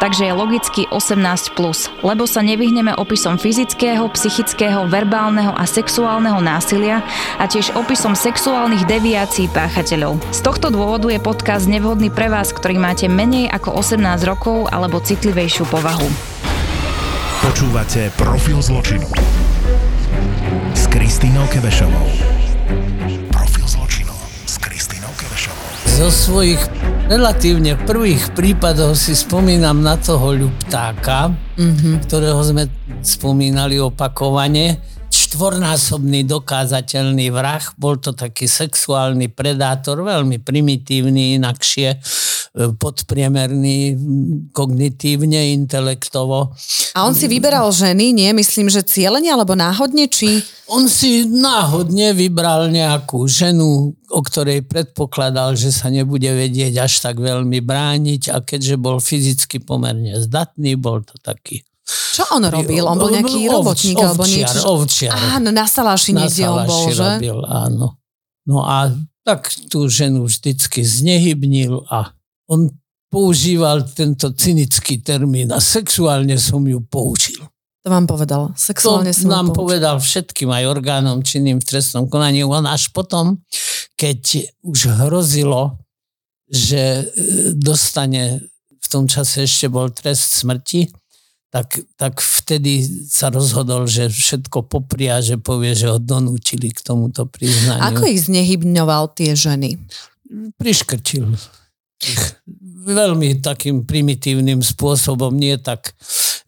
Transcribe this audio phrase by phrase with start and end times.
[0.00, 1.52] takže je logicky 18+,
[2.00, 7.04] lebo sa nevyhneme opisom fyzického, psychického, verbálneho a sexuálneho násilia
[7.36, 10.18] a tiež opisom sexuálnych deviácií páchateľov.
[10.32, 14.98] Z tohto dôvodu je podcast nevhodný pre vás, ktorý máte menej ako 18 rokov alebo
[14.98, 16.08] citlivejšiu povahu.
[17.44, 19.08] Počúvate Profil zločinu
[20.72, 22.08] s Kristýnou Kevešovou.
[23.32, 24.12] Profil zločinu
[24.48, 25.68] s Kristýnou Kevešovou.
[25.88, 26.60] Zo svojich
[27.10, 32.06] relatívne prvých prípadov si spomínam na toho ľuptáka, mm-hmm.
[32.06, 32.70] ktorého sme
[33.02, 34.78] spomínali opakovane.
[35.10, 41.98] Štvornásobný dokázateľný vrah, bol to taký sexuálny predátor, veľmi primitívny, inakšie
[42.54, 43.94] podpriemerný
[44.50, 46.50] kognitívne, intelektovo.
[46.98, 48.26] A on si vyberal ženy, nie?
[48.34, 50.42] Myslím, že cieľene alebo náhodne, či...
[50.66, 57.22] On si náhodne vybral nejakú ženu, o ktorej predpokladal, že sa nebude vedieť až tak
[57.22, 62.86] veľmi brániť a keďže bol fyzicky pomerne zdatný, bol to taký čo on robil?
[62.86, 64.62] On bol nejaký robotník alebo niečo?
[64.62, 65.10] Ovčiar.
[65.34, 67.02] Áno, na Saláši niekde on bol, že?
[67.02, 67.98] robil, áno.
[68.46, 68.94] No a
[69.26, 72.14] tak tú ženu vždycky znehybnil a
[72.50, 72.66] on
[73.10, 77.42] používal tento cynický termín a sexuálne som ju použil.
[77.80, 78.52] To vám povedal.
[78.54, 82.44] Sexuálne to som nám povedal všetkým aj orgánom činným v trestnom konaní.
[82.44, 83.40] On až potom,
[83.96, 85.80] keď už hrozilo,
[86.50, 87.04] že e,
[87.56, 90.92] dostane, v tom čase ešte bol trest smrti,
[91.50, 97.26] tak, tak vtedy sa rozhodol, že všetko popria, že povie, že ho donútili k tomuto
[97.26, 97.90] priznaniu.
[97.90, 99.80] Ako ich znehybňoval tie ženy?
[100.60, 101.26] Priškrčil
[102.86, 105.92] veľmi takým primitívnym spôsobom, nie tak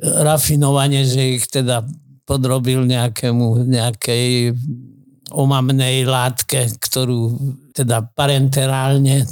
[0.00, 1.84] rafinovane, že ich teda
[2.24, 4.56] podrobil nejakému, nejakej
[5.32, 7.36] omamnej látke, ktorú
[7.72, 9.24] teda parenterálne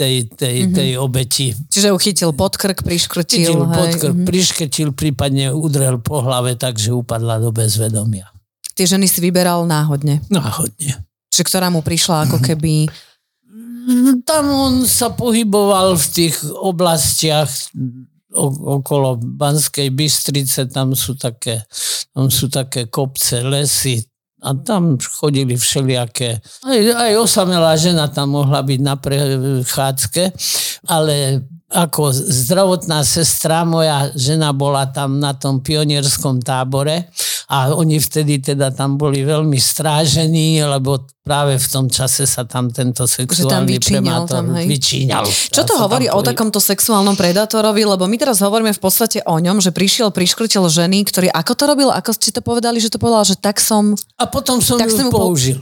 [0.00, 0.76] tej, tej, mm-hmm.
[0.76, 1.48] tej obeti.
[1.52, 3.44] Čiže uchytil podkrk, priškrtil.
[3.44, 4.28] Chytil podkrk, mm-hmm.
[4.30, 8.32] priškrtil, prípadne udrel po hlave, takže upadla do bezvedomia.
[8.72, 10.24] Tie ženy si vyberal náhodne?
[10.32, 11.04] Náhodne.
[11.28, 12.88] Čiže ktorá mu prišla ako keby
[14.26, 17.50] tam on sa pohyboval v tých oblastiach
[18.62, 21.66] okolo Banskej Bystrice, tam sú také,
[22.14, 23.98] tam sú také kopce, lesy,
[24.40, 30.32] a tam chodili všelijaké, aj, aj osamelá žena tam mohla byť na prechádzke,
[30.88, 37.06] ale ako zdravotná sestra, moja žena bola tam na tom pionierskom tábore
[37.50, 42.70] a oni vtedy teda tam boli veľmi strážení, lebo práve v tom čase sa tam
[42.70, 45.26] tento sexuálny tam predátor tam, vyčíňal.
[45.26, 47.82] Čo to hovorí o takomto sexuálnom predátorovi?
[47.82, 51.64] Lebo my teraz hovoríme v podstate o ňom, že prišiel, priškrtil ženy, ktorý ako to
[51.66, 51.90] robil?
[51.90, 53.98] Ako ste to povedali, že to povedal, že tak som...
[54.14, 55.58] A potom som tak ju som použil.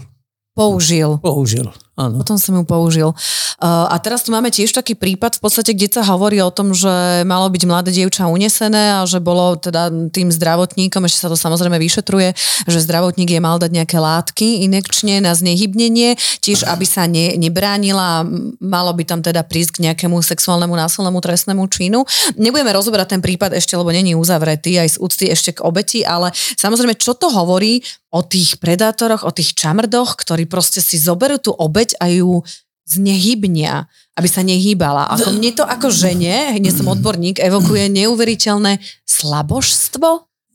[0.53, 1.17] Použil.
[1.25, 1.73] Použil.
[1.99, 2.23] Áno.
[2.23, 3.11] Potom som ju použil.
[3.59, 6.71] Uh, a teraz tu máme tiež taký prípad, v podstate, kde sa hovorí o tom,
[6.71, 11.35] že malo byť mladé dievča unesené a že bolo teda tým zdravotníkom, ešte sa to
[11.35, 12.39] samozrejme vyšetruje,
[12.71, 18.23] že zdravotník je mal dať nejaké látky inekčne na znehybnenie, tiež aby sa ne, nebránila
[18.63, 22.07] malo by tam teda prísť k nejakému sexuálnemu násilnému trestnému činu.
[22.39, 26.31] Nebudeme rozoberať ten prípad ešte, lebo není uzavretý aj z úcty ešte k obeti, ale
[26.55, 31.53] samozrejme, čo to hovorí o tých predátoroch, o tých čamrdoch, ktorí proste si zoberú tú
[31.53, 32.45] obeť a ju
[32.89, 33.85] znehybnia,
[34.17, 35.13] aby sa nehýbala.
[35.13, 40.09] Ako mne to ako žene, nie som odborník, evokuje neuveriteľné slabožstvo.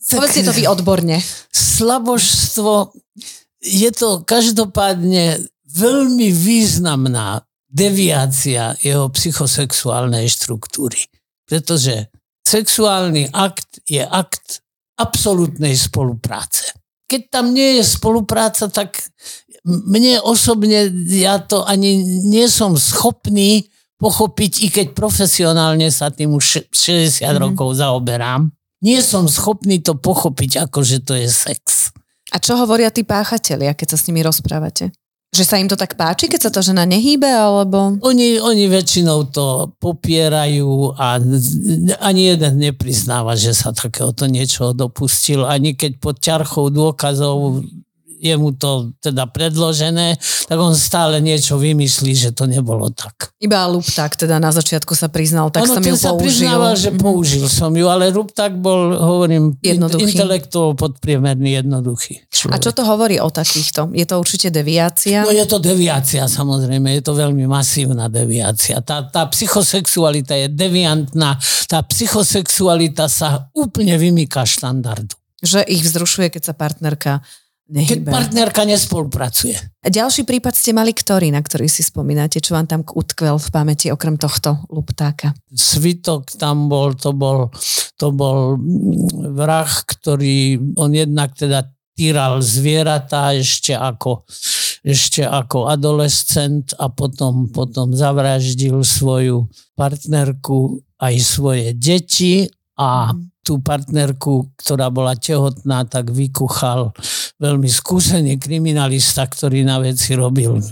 [0.04, 1.22] Povedzte to vy odborne.
[1.54, 2.92] Slabožstvo
[3.64, 11.10] je to každopádne veľmi významná deviácia jeho psychosexuálnej štruktúry.
[11.50, 12.14] Pretože
[12.46, 14.62] sexuálny akt je akt
[15.00, 16.76] absolútnej spolupráce.
[17.10, 19.02] Keď tam nie je spolupráca, tak
[19.64, 26.68] mne osobne, ja to ani nie som schopný pochopiť, i keď profesionálne sa tým už
[26.76, 27.40] 60 mm.
[27.40, 28.52] rokov zaoberám,
[28.84, 31.96] nie som schopný to pochopiť, ako že to je sex.
[32.36, 34.92] A čo hovoria tí páchatelia, keď sa s nimi rozprávate?
[35.34, 37.98] Že sa im to tak páči, keď sa to žena nehýbe, alebo...
[38.06, 41.18] Oni, oni väčšinou to popierajú a
[42.04, 45.48] ani jeden nepriznáva, že sa takéhoto niečo dopustil.
[45.48, 47.66] Ani keď pod ťarchou dôkazov
[48.24, 50.16] je mu to teda predložené,
[50.48, 53.36] tak on stále niečo vymyslí, že to nebolo tak.
[53.44, 56.24] Iba Lupták teda na začiatku sa priznal, tak ono, som ju sa použil.
[56.24, 60.16] priznával, že použil som ju, ale Lupták bol, hovorím, Jednoduchý.
[60.16, 62.56] intelektuál podpriemerný, jednoduchý človek.
[62.56, 63.92] A čo to hovorí o takýchto?
[63.92, 65.28] Je to určite deviácia?
[65.28, 68.80] No je to deviácia, samozrejme, je to veľmi masívna deviácia.
[68.80, 71.36] Tá, tá psychosexualita je deviantná,
[71.68, 75.12] tá psychosexualita sa úplne vymýka štandardu.
[75.44, 77.20] Že ich vzrušuje, keď sa partnerka
[77.64, 78.12] Keď nehybe.
[78.12, 79.56] partnerka nespolupracuje.
[79.56, 82.44] A ďalší prípad ste mali ktorý, na ktorý si spomínate?
[82.44, 85.32] Čo vám tam utkvel v pamäti okrem tohto luptáka?
[85.48, 87.56] Svitok tam bol, to bol,
[87.96, 94.28] to bol mm, vrah, ktorý, on jednak teda týral zvieratá ešte ako,
[94.84, 99.48] ešte ako adolescent a potom, potom zavraždil svoju
[99.80, 106.96] partnerku aj svoje deti a tú partnerku, ktorá bola tehotná, tak vykuchal
[107.38, 110.64] veľmi skúsený kriminalista, ktorý na veci robil.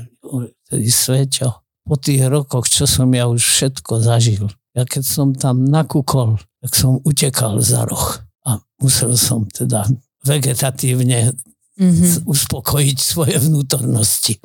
[0.72, 5.68] Tedy Sveťo, po tých rokoch, čo som ja už všetko zažil, ja keď som tam
[5.68, 9.86] nakúkol, tak som utekal za roh a musel som teda
[10.24, 11.36] vegetatívne
[11.82, 12.28] Mm-hmm.
[12.30, 14.38] uspokojiť svoje vnútornosti.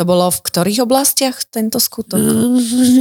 [0.00, 2.16] To bolo v ktorých oblastiach tento skutok?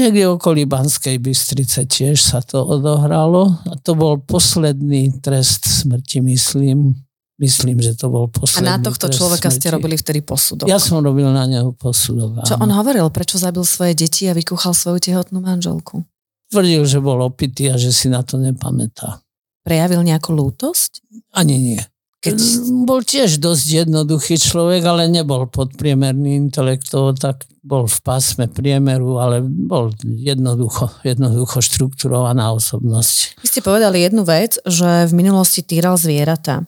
[0.04, 7.00] Niekde okolí Banskej Bystrice tiež sa to odohralo a to bol posledný trest smrti, myslím.
[7.40, 9.63] Myslím, že to bol A posledný na tohto človeka smrti.
[9.63, 10.68] ste robili vtedy posudok.
[10.68, 12.44] Ja som robil na neho posudok.
[12.44, 13.07] Čo on hovoril?
[13.16, 16.04] Prečo zabil svoje deti a vykúchal svoju tehotnú manželku?
[16.52, 19.24] Tvrdil, že bol opitý a že si na to nepamätá.
[19.63, 21.00] Prejavil nejakú lútosť?
[21.31, 21.80] Ani nie.
[22.19, 22.36] Keď...
[22.83, 29.39] Bol tiež dosť jednoduchý človek, ale nebol podpriemerný intelektovo, tak bol v pásme priemeru, ale
[29.44, 33.39] bol jednoducho, jednoducho štrukturovaná osobnosť.
[33.39, 36.68] Vy ste povedali jednu vec, že v minulosti týral zvieratá.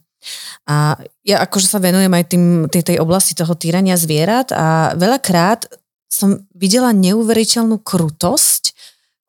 [0.69, 0.95] A
[1.25, 5.65] ja akože sa venujem aj tým, tej, tej oblasti toho týrania zvierat a veľakrát
[6.11, 8.60] som videla neuveriteľnú krutosť,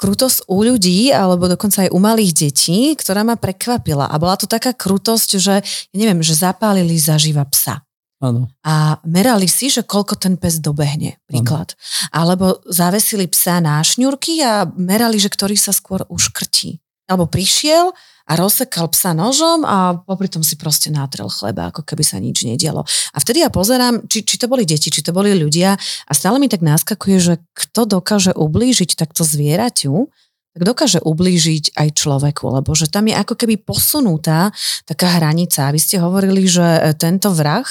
[0.03, 4.11] krutosť u ľudí, alebo dokonca aj u malých detí, ktorá ma prekvapila.
[4.11, 5.63] A bola to taká krutosť, že,
[5.95, 7.87] neviem, že zapálili zaživa psa.
[8.23, 8.47] Áno.
[8.63, 11.75] a merali si, že koľko ten pes dobehne, príklad.
[12.15, 16.79] Alebo zavesili psa na šňurky a merali, že ktorý sa skôr uškrtí.
[17.11, 17.91] Alebo prišiel
[18.27, 22.47] a rozsekal psa nožom a popri tom si proste nátrel chleba, ako keby sa nič
[22.47, 22.87] nedialo.
[23.13, 26.39] A vtedy ja pozerám, či, či to boli deti, či to boli ľudia a stále
[26.39, 30.11] mi tak naskakuje, že kto dokáže ublížiť takto zvieraťu,
[30.53, 34.53] tak dokáže ublížiť aj človeku, lebo že tam je ako keby posunutá
[34.85, 35.73] taká hranica.
[35.73, 37.65] Vy ste hovorili, že e, tento vrah,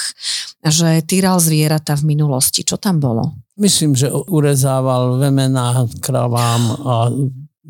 [0.66, 2.66] že týral zvieratá v minulosti.
[2.66, 3.38] Čo tam bolo?
[3.54, 6.94] Myslím, že urezával vemená kravám a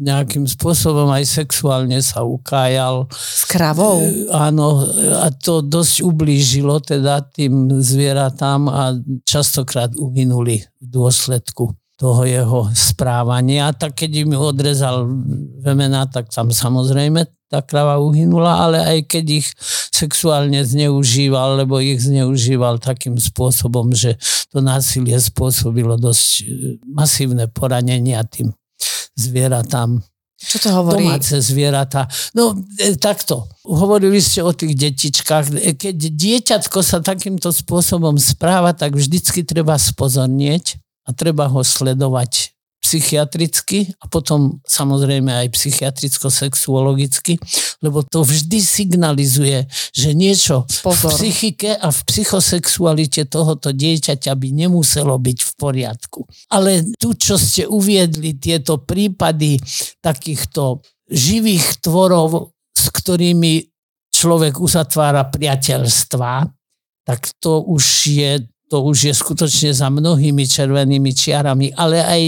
[0.03, 3.07] nejakým spôsobom aj sexuálne sa ukájal.
[3.15, 4.03] S kravou?
[4.03, 4.83] E, Áno,
[5.23, 8.83] a to dosť ublížilo teda tým zvieratám a
[9.23, 13.71] častokrát uhynuli v dôsledku toho jeho správania.
[13.71, 15.07] Tak keď im odrezal
[15.63, 19.49] vemená, tak tam samozrejme tá krava uhynula, ale aj keď ich
[19.93, 24.17] sexuálne zneužíval, lebo ich zneužíval takým spôsobom, že
[24.49, 26.43] to násilie spôsobilo dosť e,
[26.89, 28.57] masívne poranenia tým
[29.19, 30.01] zvieratám
[30.43, 31.07] Čo to hovorí?
[31.07, 32.11] domáce zvieratá.
[32.35, 35.45] No e, takto, hovorili ste o tých detičkách.
[35.55, 42.52] E, Keď dieťatko sa takýmto spôsobom správa, tak vždycky treba spozornieť a treba ho sledovať
[42.93, 47.41] psychiatricky a potom samozrejme aj psychiatricko-sexuologicky,
[47.81, 49.65] lebo to vždy signalizuje,
[49.97, 51.17] že niečo Pozor.
[51.17, 56.21] v psychike a v psychosexualite tohoto dieťaťa by nemuselo byť v poriadku.
[56.53, 59.57] Ale tu, čo ste uviedli, tieto prípady
[60.05, 63.73] takýchto živých tvorov, s ktorými
[64.13, 66.45] človek uzatvára priateľstva,
[67.09, 68.33] tak to už je
[68.73, 72.23] to už je skutočne za mnohými červenými čiarami, ale aj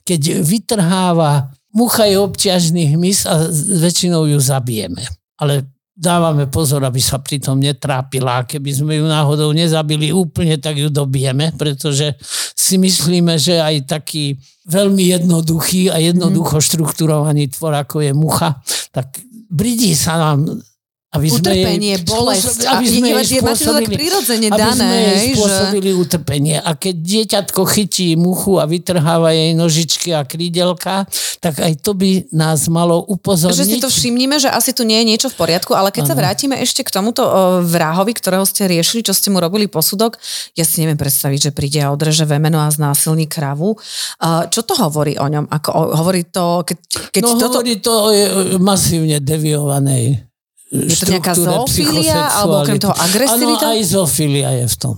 [0.00, 3.44] keď vytrháva mucha je obťažný hmyz a
[3.84, 5.04] väčšinou ju zabijeme.
[5.36, 8.40] Ale dávame pozor, aby sa pritom netrápila.
[8.40, 12.16] A keby sme ju náhodou nezabili úplne, tak ju dobijeme, pretože
[12.56, 18.56] si myslíme, že aj taký veľmi jednoduchý a jednoducho štrukturovaný tvor, ako je mucha,
[18.88, 19.20] tak
[19.52, 20.64] bridí sa nám
[21.10, 22.58] aby sme Utrpenie, jej bolesť.
[22.70, 26.56] aby A sme je- jej spôsobili- prirodzene aby dané, sme jej hej, že- spôsobili utrpenie.
[26.56, 31.10] A keď dieťatko chytí muchu a vytrháva jej nožičky a krídelka,
[31.42, 33.58] tak aj to by nás malo upozorniť.
[33.58, 36.14] Že si to všimníme, že asi tu nie je niečo v poriadku, ale keď sa
[36.14, 37.26] vrátime ešte k tomuto
[37.66, 40.14] vrahovi, ktorého ste riešili, čo ste mu robili posudok,
[40.54, 43.74] ja si neviem predstaviť, že príde a odreže vemeno a znásilní kravu.
[44.22, 45.50] A čo to hovorí o ňom?
[45.50, 46.78] Ako, hovorí to, keď,
[47.10, 47.58] keď no toto...
[47.58, 48.30] hovorí to o je-
[48.62, 50.29] masívne deviovanej
[50.70, 53.66] Je to nejaká zoofilia, alebo okrem toho agresivita?
[53.70, 54.96] Áno, aj zoofilia je v tom.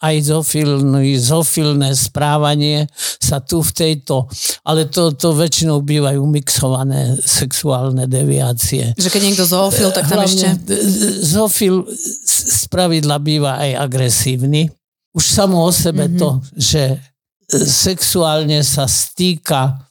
[0.00, 2.88] Aj zofilné, zofilné správanie
[3.20, 4.24] sa tu v tejto,
[4.64, 8.96] ale to, to väčšinou bývajú mixované sexuálne deviácie.
[8.96, 10.72] Že keď niekto zoofil, tak tam Hlavne ešte...
[11.20, 11.84] Zofil
[12.24, 14.72] z pravidla býva aj agresívny.
[15.12, 16.20] Už samo o sebe mm-hmm.
[16.20, 16.96] to, že
[17.60, 19.84] sexuálne sa stýka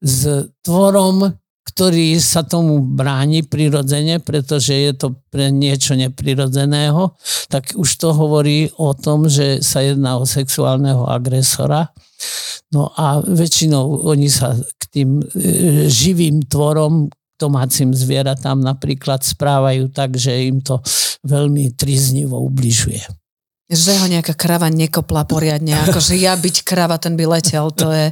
[0.00, 1.36] s tvorom,
[1.70, 7.14] ktorý sa tomu bráni prirodzene, pretože je to pre niečo neprirodzeného,
[7.46, 11.94] tak už to hovorí o tom, že sa jedná o sexuálneho agresora.
[12.74, 15.24] No a väčšinou oni sa k tým e,
[15.86, 17.10] živým tvorom,
[17.40, 20.84] domácim zvieratám napríklad správajú tak, že im to
[21.24, 23.19] veľmi triznivo ubližuje.
[23.70, 28.10] Že ho nejaká krava nekopla poriadne, akože ja byť krava, ten by letel, to je...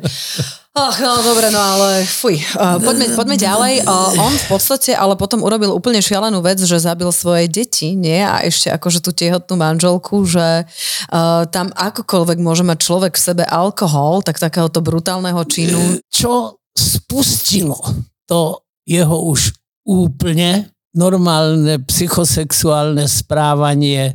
[0.79, 2.39] Ach, no dobre, no ale fuj.
[2.55, 3.83] Uh, poďme, poďme ďalej.
[3.83, 8.23] Uh, on v podstate ale potom urobil úplne šialenú vec, že zabil svoje deti, nie?
[8.23, 13.45] A ešte akože tú tehotnú manželku, že uh, tam akokoľvek môže mať človek v sebe
[13.51, 15.99] alkohol, tak takéhoto brutálneho činu.
[16.07, 17.83] Čo spustilo
[18.31, 24.15] to jeho už úplne normálne psychosexuálne správanie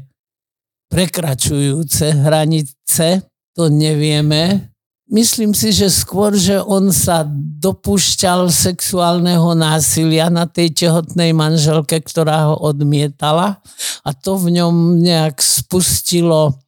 [0.94, 3.26] prekračujúce hranice,
[3.58, 4.70] to nevieme.
[5.10, 7.26] Myslím si, že skôr, že on sa
[7.62, 13.62] dopúšťal sexuálneho násilia na tej tehotnej manželke, ktorá ho odmietala
[14.06, 16.62] a to v ňom nejak spustilo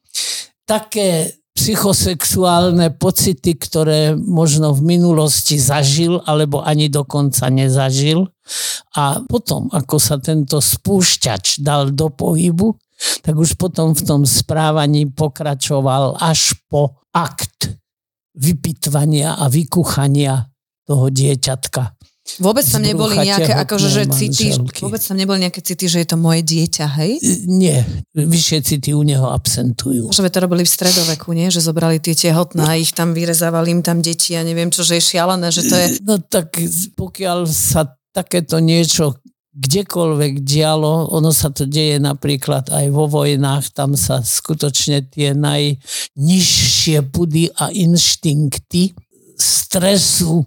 [0.66, 8.28] také psychosexuálne pocity, ktoré možno v minulosti zažil alebo ani dokonca nezažil.
[8.92, 12.76] A potom, ako sa tento spúšťač dal do pohybu,
[13.20, 17.76] tak už potom v tom správaní pokračoval až po akt
[18.36, 20.48] vypitvania a vykuchania
[20.84, 21.96] toho dieťatka.
[22.42, 24.50] Vôbec tam neboli nejaké, akože, že city,
[24.82, 27.22] vôbec tam neboli nejaké city, že je to moje dieťa, hej?
[27.46, 27.86] Nie,
[28.18, 30.10] vyššie city u neho absentujú.
[30.10, 31.54] Že to robili v stredoveku, nie?
[31.54, 34.98] Že zobrali tie tehotné a ich tam vyrezávali im tam deti a neviem čo, že
[34.98, 35.86] je šialené, že to je...
[36.02, 36.58] No tak
[36.98, 39.22] pokiaľ sa takéto niečo
[39.56, 47.08] kdekoľvek dialo, ono sa to deje napríklad aj vo vojnách, tam sa skutočne tie najnižšie
[47.08, 48.92] pudy a inštinkty
[49.40, 50.44] stresu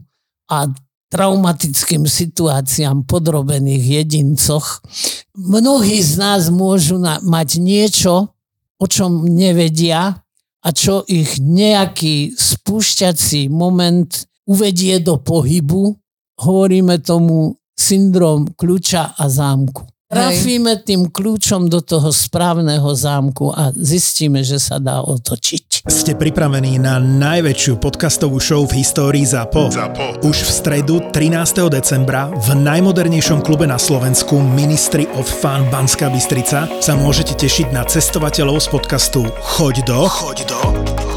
[0.49, 0.69] a
[1.09, 4.85] traumatickým situáciám podrobených jedincoch.
[5.33, 8.29] Mnohí z nás môžu na, mať niečo,
[8.77, 10.21] o čom nevedia
[10.61, 15.97] a čo ich nejaký spúšťací moment uvedie do pohybu.
[16.39, 19.98] Hovoríme tomu syndrom kľúča a zámku.
[20.09, 25.85] Trafíme tým kľúčom do toho správneho zámku a zistíme, že sa dá otočiť.
[25.85, 29.69] Ste pripravení na najväčšiu podcastovú show v histórii ZAPO?
[29.69, 30.25] ZAPO.
[30.25, 31.69] Už v stredu 13.
[31.69, 37.85] decembra v najmodernejšom klube na Slovensku Ministry of Fun Banská Bystrica sa môžete tešiť na
[37.85, 40.61] cestovateľov z podcastu Choď do, Choď do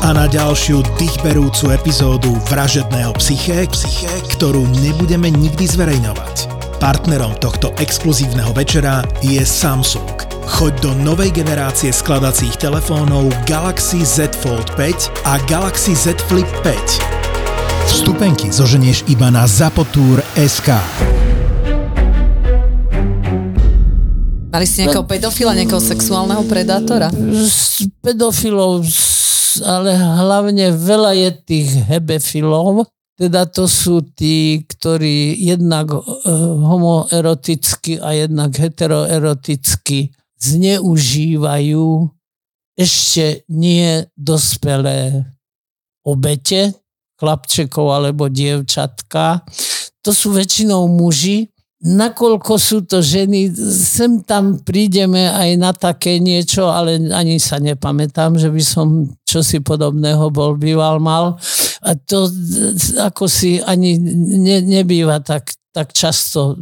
[0.04, 6.62] a na ďalšiu dýchberúcu epizódu Vražedného psyché, psyché, ktorú nebudeme nikdy zverejňovať.
[6.82, 10.18] Partnerom tohto exkluzívneho večera je Samsung.
[10.50, 17.86] Choď do novej generácie skladacích telefónov Galaxy Z Fold 5 a Galaxy Z Flip 5.
[17.86, 19.46] Vstupenky zoženieš iba na
[20.34, 20.74] SK.
[24.50, 27.14] Mali ste nejakého pedofila, nejakého sexuálneho predátora?
[27.46, 28.82] S pedofilov,
[29.62, 32.90] ale hlavne veľa je tých hebefilov,
[33.21, 36.02] teda to sú tí, ktorí jednak uh,
[36.57, 42.09] homoeroticky a jednak heteroeroticky zneužívajú
[42.73, 45.28] ešte nie dospelé
[46.02, 46.73] obete,
[47.21, 49.47] chlapčekov alebo dievčatka.
[50.02, 51.51] To sú väčšinou muži,
[51.82, 58.38] nakoľko sú to ženy, sem tam prídeme aj na také niečo, ale ani sa nepamätám,
[58.38, 61.34] že by som čosi podobného bol býval mal.
[61.82, 62.30] A to
[63.02, 66.54] ako si ani ne, nebýva tak, tak často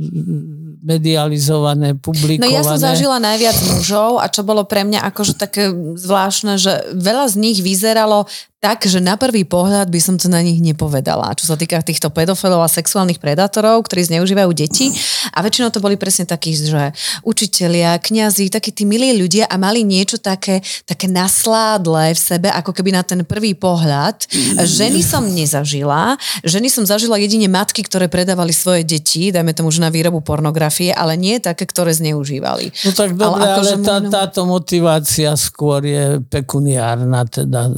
[0.81, 2.41] medializované, publikované.
[2.41, 5.69] No ja som zažila najviac mužov a čo bolo pre mňa akože také
[6.01, 8.25] zvláštne, že veľa z nich vyzeralo
[8.61, 11.33] tak, že na prvý pohľad by som to na nich nepovedala.
[11.33, 14.93] Čo sa týka týchto pedofilov a sexuálnych predátorov, ktorí zneužívajú deti.
[15.33, 16.93] A väčšinou to boli presne takí, že
[17.25, 22.77] učitelia, kňazi, takí tí milí ľudia a mali niečo také, také nasládle v sebe, ako
[22.77, 24.29] keby na ten prvý pohľad.
[24.61, 26.21] Ženy som nezažila.
[26.45, 30.93] Ženy som zažila jedine matky, ktoré predávali svoje deti, dajme tomu, že na výrobu pornografie,
[30.93, 32.77] ale nie také, ktoré zneužívali.
[32.85, 37.73] No tak dobre, ale, ale tá, táto motivácia skôr je pekuniárna, teda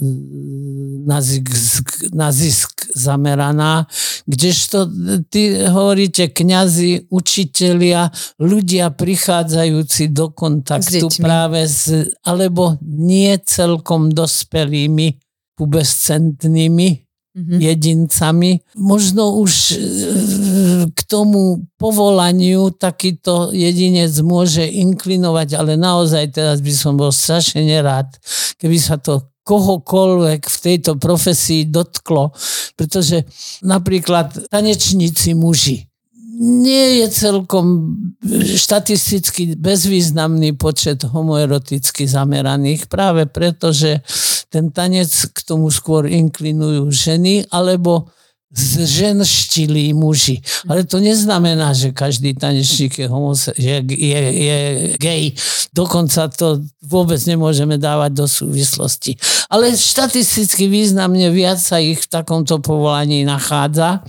[1.07, 3.87] na zisk, na zisk zameraná,
[4.27, 4.87] kdežto
[5.31, 11.91] ty hovoríte kňazi, učitelia, ľudia prichádzajúci do kontaktu S práve s,
[12.23, 15.19] alebo nie celkom dospelými,
[15.57, 17.65] pubescentnými Mhm.
[17.65, 18.61] jedincami.
[18.77, 19.77] Možno už e,
[20.93, 28.13] k tomu povolaniu takýto jedinec môže inklinovať, ale naozaj teraz by som bol strašne nerád,
[28.61, 32.31] keby sa to kohokoľvek v tejto profesii dotklo,
[32.79, 33.27] pretože
[33.63, 35.87] napríklad tanečníci muži,
[36.43, 37.95] nie je celkom
[38.57, 44.01] štatisticky bezvýznamný počet homoeroticky zameraných, práve preto, že
[44.49, 48.11] ten tanec k tomu skôr inklinujú ženy, alebo
[48.53, 50.45] zženštilí muži.
[50.69, 54.59] Ale to neznamená, že každý tanečník je, homose- je, je, je
[55.01, 55.33] gay.
[55.73, 59.17] Dokonca to vôbec nemôžeme dávať do súvislosti.
[59.49, 64.05] Ale štatisticky významne viac sa ich v takomto povolaní nachádza.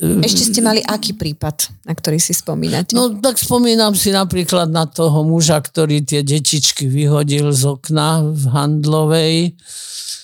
[0.00, 2.96] Ešte ste mali aký prípad, na ktorý si spomínate?
[2.96, 8.42] No tak spomínam si napríklad na toho muža, ktorý tie detičky vyhodil z okna v
[8.48, 9.36] Handlovej.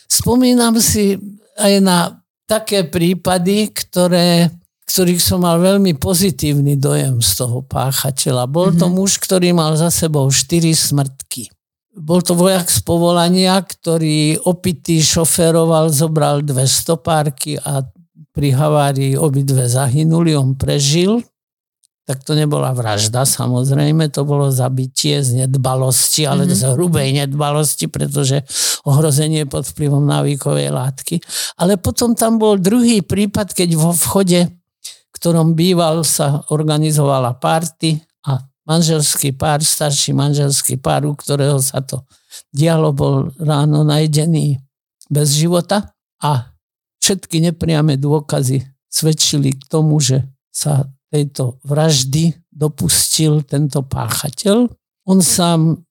[0.09, 1.21] Spomínam si
[1.61, 2.20] aj na
[2.51, 4.51] také prípady, ktoré,
[4.91, 8.51] ktorých som mal veľmi pozitívny dojem z toho páchateľa.
[8.51, 11.47] Bol to muž, ktorý mal za sebou štyri smrtky.
[11.95, 17.87] Bol to vojak z povolania, ktorý opitý šoféroval, zobral dve stopárky a
[18.31, 21.23] pri havárii obidve zahynuli, on prežil.
[22.11, 26.59] Tak to nebola vražda, samozrejme, to bolo zabitie z nedbalosti, ale mm-hmm.
[26.59, 28.43] z hrubej nedbalosti, pretože
[28.83, 31.23] ohrozenie pod vplyvom návykovej látky.
[31.55, 34.51] Ale potom tam bol druhý prípad, keď vo vchode,
[35.15, 42.03] ktorom býval, sa organizovala party a manželský pár, starší manželský pár, u ktorého sa to
[42.51, 44.59] dialo, bol ráno najdený
[45.07, 46.59] bez života a
[46.99, 54.71] všetky nepriame dôkazy svedčili k tomu, že sa tejto vraždy dopustil tento páchateľ.
[55.11, 55.83] On sám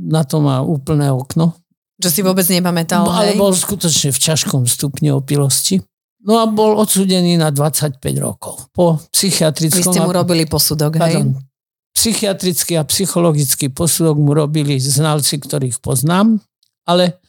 [0.00, 1.56] na to má úplné okno,
[2.00, 3.40] Že si vôbec nepamätal, ale hej?
[3.40, 5.84] bol skutočne v ťažkom stupni opilosti.
[6.24, 8.68] No a bol odsudený na 25 rokov.
[8.72, 9.92] Po Vy psychiatrickom...
[9.92, 11.00] ste mu robili posudok, hej?
[11.00, 11.28] Pardon,
[11.96, 16.40] psychiatrický a psychologický posudok mu robili znalci, ktorých poznám,
[16.88, 17.20] ale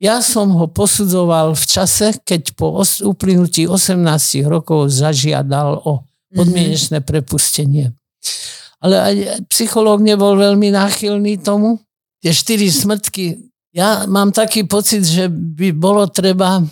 [0.00, 4.00] ja som ho posudzoval v čase, keď po uplynutí 18
[4.48, 7.94] rokov zažiadal o podmienečné prepustenie.
[8.80, 9.14] Ale aj
[9.52, 11.82] psychológ nebol veľmi náchylný tomu.
[12.20, 16.64] Tie štyri smrtky, ja mám taký pocit, že by bolo treba,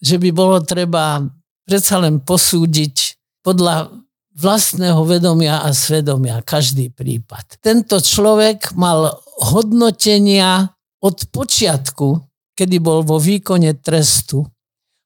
[0.00, 1.20] že by bolo treba
[1.64, 3.92] predsa len posúdiť podľa
[4.40, 7.60] vlastného vedomia a svedomia každý prípad.
[7.60, 9.20] Tento človek mal
[9.52, 12.08] hodnotenia od počiatku,
[12.56, 14.44] kedy bol vo výkone trestu,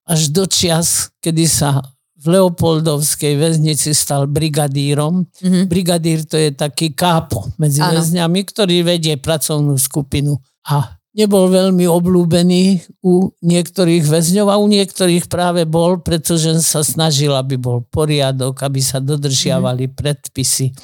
[0.05, 1.94] až do čias, kedy sa
[2.25, 5.29] v Leopoldovskej väznici stal brigadírom.
[5.45, 5.69] Mhm.
[5.69, 8.01] Brigadír to je taký kápo medzi Áno.
[8.01, 10.41] väzňami, ktorý vedie pracovnú skupinu.
[10.65, 17.31] A nebol veľmi obľúbený u niektorých väzňov a u niektorých práve bol, pretože sa snažil,
[17.31, 20.75] aby bol poriadok, aby sa dodržiavali predpisy.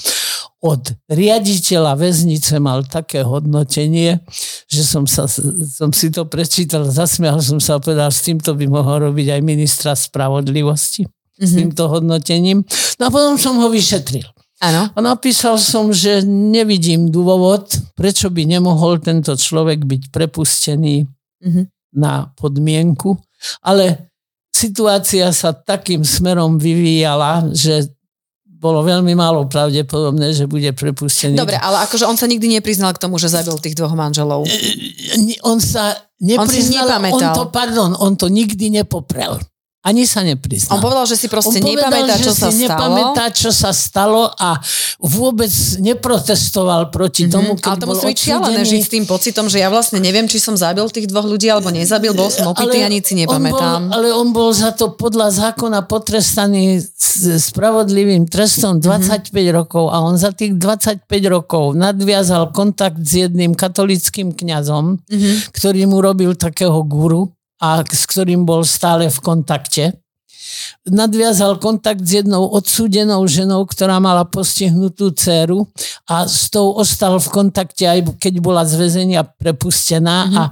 [0.61, 4.21] Od riaditeľa väznice mal také hodnotenie,
[4.69, 5.25] že som, sa,
[5.67, 9.41] som si to prečítal, zasmial som sa a povedal, s týmto by mohol robiť aj
[9.41, 11.09] ministra spravodlivosti.
[11.41, 12.61] S týmto hodnotením.
[12.97, 14.29] No a potom som ho vyšetril.
[14.61, 14.93] Áno.
[14.93, 21.09] A napísal som, že nevidím dôvod, prečo by nemohol tento človek byť prepustený
[21.41, 21.63] Mhm.
[21.97, 23.17] na podmienku,
[23.61, 24.13] ale
[24.51, 27.89] situácia sa takým smerom vyvíjala, že
[28.45, 31.33] bolo veľmi málo pravdepodobné, že bude prepustený.
[31.33, 34.45] Dobre, ale akože on sa nikdy nepriznal k tomu, že zabil tých dvoch manželov.
[35.17, 37.33] Ni- On sa nepriznal, on, nepamätal.
[37.33, 39.41] to, pardon, on to nikdy nepoprel.
[39.81, 40.77] Ani sa nepriznal.
[40.77, 42.93] On povedal, že si proste On nepamätá, že čo sa si stalo.
[42.93, 44.61] nepamätá, čo sa stalo a
[44.99, 45.49] vôbec
[45.81, 47.65] neprotestoval proti tomu, keď.
[47.67, 50.53] Ale to musí byť šialené žiť s tým pocitom, že ja vlastne neviem, či som
[50.53, 53.57] zabil tých dvoch ľudí alebo nezabil, bol som opitý a nič si nepamätám.
[53.57, 58.85] On bol, ale on bol za to podľa zákona potrestaný s spravodlivým trestom Mhm.
[59.33, 65.53] 25 rokov a on za tých 25 rokov nadviazal kontakt s jedným katolickým kňazom, Mhm.
[65.53, 69.85] ktorý mu robil takého guru a s ktorým bol stále v kontakte.
[70.89, 75.69] Nadviazal kontakt s jednou odsúdenou ženou, ktorá mala postihnutú dceru
[76.09, 80.43] a s tou ostal v kontakte aj keď bola z väzenia prepustená a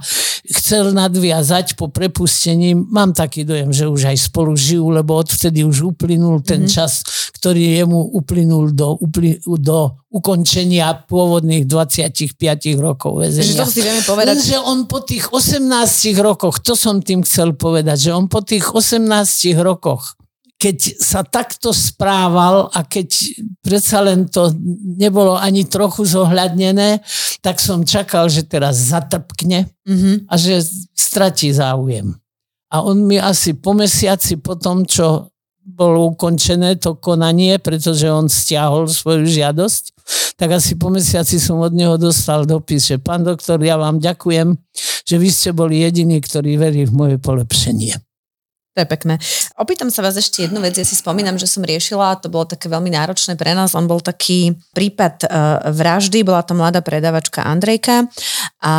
[0.47, 2.77] chcel nadviazať po prepustení.
[2.77, 7.03] Mám taký dojem, že už aj spolu žijú, lebo odvtedy už uplynul ten čas,
[7.35, 12.33] ktorý jemu uplynul do, upli, do ukončenia pôvodných 25
[12.81, 13.45] rokov väzenia.
[13.45, 14.33] Takže to si vieme povedať.
[14.33, 15.69] Lenže on po tých 18
[16.17, 19.05] rokoch, to som tým chcel povedať, že on po tých 18
[19.61, 20.19] rokoch
[20.59, 23.07] keď sa takto správal a keď
[23.63, 24.51] predsa len to
[24.99, 26.99] nebolo ani trochu zohľadnené,
[27.39, 30.27] tak som čakal, že teraz zatrpkne mm-hmm.
[30.27, 30.59] a že
[30.91, 32.11] stratí záujem.
[32.69, 35.31] A on mi asi po mesiaci po tom, čo
[35.69, 39.83] bolo ukončené to konanie, pretože on stiahol svoju žiadosť,
[40.35, 44.57] tak asi po mesiaci som od neho dostal dopis, že pán doktor, ja vám ďakujem,
[45.05, 48.08] že vy ste boli jediní, ktorí verí v moje polepšenie.
[48.79, 49.19] To je pekné.
[49.59, 50.79] Opýtam sa vás ešte jednu vec.
[50.79, 53.75] Ja si spomínam, že som riešila, to bolo také veľmi náročné pre nás.
[53.75, 58.07] On bol taký prípad uh, vraždy, bola to mladá predavačka Andrejka
[58.63, 58.73] a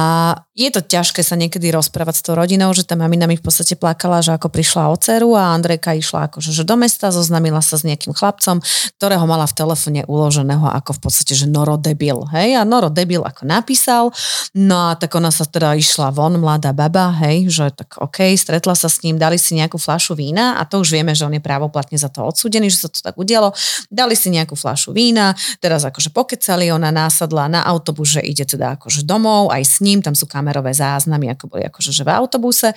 [0.56, 3.76] je to ťažké sa niekedy rozprávať s tou rodinou, že tá mamina mi v podstate
[3.76, 7.80] plakala, že ako prišla o dceru a Andrejka išla akože že do mesta, zoznamila sa
[7.80, 8.60] s nejakým chlapcom,
[9.00, 12.24] ktorého mala v telefóne uloženého ako v podstate, že Noro debil.
[12.32, 12.60] Hej?
[12.60, 14.12] A Noro debil ako napísal.
[14.52, 18.76] No a tak ona sa teda išla von, mladá baba, hej, že tak OK, stretla
[18.76, 21.42] sa s ním, dali si nejakú fľašu vína a to už vieme, že on je
[21.42, 23.50] právoplatne za to odsudený, že sa to tak udialo.
[23.90, 28.78] Dali si nejakú fľašu vína, teraz akože pokecali, ona násadla na autobus, že ide teda
[28.78, 32.70] akože domov, aj s ním, tam sú kamerové záznamy, ako boli akože že v autobuse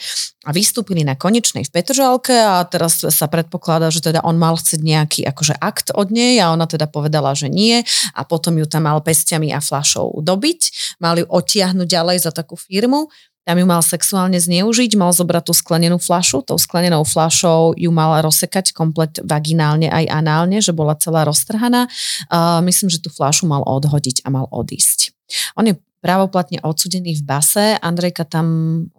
[0.43, 4.81] a vystúpili na konečnej v Petržalke a teraz sa predpokladá, že teda on mal chcieť
[4.81, 7.85] nejaký akože akt od nej a ona teda povedala, že nie
[8.17, 10.61] a potom ju tam mal pestiami a fľašou dobiť,
[10.97, 13.13] mali ju otiahnuť ďalej za takú firmu
[13.43, 18.23] tam ju mal sexuálne zneužiť, mal zobrať tú sklenenú flašu, tou sklenenou flašou ju mal
[18.23, 21.91] rozsekať komplet vaginálne aj análne, že bola celá roztrhaná.
[22.31, 25.11] Uh, myslím, že tú flašu mal odhodiť a mal odísť.
[25.59, 27.65] On je právoplatne odsudený v base.
[27.79, 28.47] Andrejka tam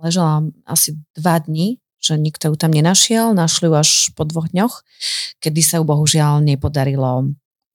[0.01, 3.33] ležala asi dva dní, že nikto ju tam nenašiel.
[3.33, 4.85] Našli ju až po dvoch dňoch,
[5.41, 7.33] kedy sa ju bohužiaľ nepodarilo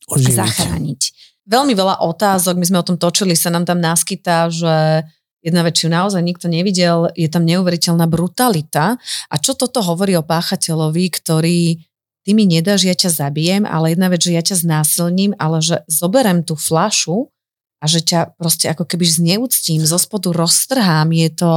[0.09, 0.37] Oživiť.
[0.37, 1.01] zachrániť.
[1.49, 5.01] Veľmi veľa otázok, my sme o tom točili, sa nám tam naskytá, že
[5.39, 8.99] Jedna vec, ju naozaj nikto nevidel, je tam neuveriteľná brutalita.
[9.31, 11.79] A čo toto hovorí o páchateľovi, ktorý
[12.27, 15.81] ty mi nedáš, ja ťa zabijem, ale jedna vec, že ja ťa znásilním, ale že
[15.87, 17.31] zoberem tú flašu
[17.79, 21.51] a že ťa proste ako keby zneúctím, zo spodu roztrhám, je to...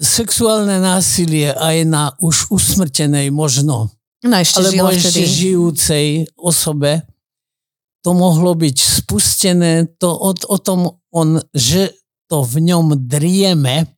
[0.00, 5.30] Sexuálne násilie aj na už usmrtenej možno, no ešte alebo ešte vtedy.
[5.30, 7.04] žijúcej osobe,
[8.02, 11.94] to mohlo byť spustené, to o, o tom on, že
[12.34, 13.94] to v ňom drieme,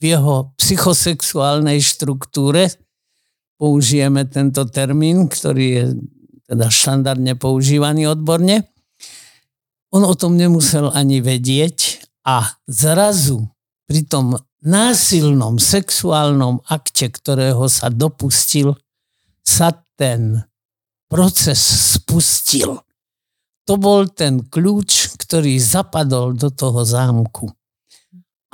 [0.00, 2.72] v jeho psychosexuálnej štruktúre,
[3.60, 5.84] použijeme tento termín, ktorý je
[6.48, 8.64] teda štandardne používaný odborne,
[9.92, 13.52] on o tom nemusel ani vedieť a zrazu
[13.84, 18.80] pri tom násilnom sexuálnom akte, ktorého sa dopustil,
[19.44, 20.40] sa ten
[21.12, 21.60] proces
[22.00, 22.80] spustil.
[23.68, 27.52] To bol ten kľúč, ktorý zapadol do toho zámku.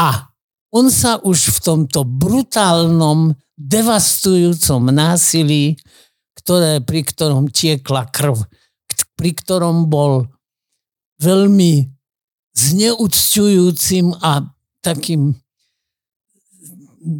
[0.00, 0.32] A
[0.72, 5.76] on sa už v tomto brutálnom, devastujúcom násilí,
[6.40, 8.40] ktoré, pri ktorom tiekla krv,
[9.12, 10.24] pri ktorom bol
[11.20, 11.84] veľmi
[12.56, 14.48] zneúcťujúcim a
[14.80, 15.36] takým,